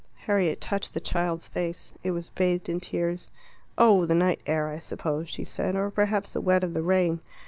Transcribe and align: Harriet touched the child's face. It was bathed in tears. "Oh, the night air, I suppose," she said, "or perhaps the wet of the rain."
Harriet 0.25 0.59
touched 0.59 0.95
the 0.95 0.99
child's 0.99 1.47
face. 1.47 1.93
It 2.01 2.09
was 2.09 2.29
bathed 2.31 2.69
in 2.69 2.79
tears. 2.79 3.29
"Oh, 3.77 4.03
the 4.07 4.15
night 4.15 4.41
air, 4.47 4.67
I 4.67 4.79
suppose," 4.79 5.29
she 5.29 5.43
said, 5.43 5.75
"or 5.75 5.91
perhaps 5.91 6.33
the 6.33 6.41
wet 6.41 6.63
of 6.63 6.73
the 6.73 6.81
rain." 6.81 7.19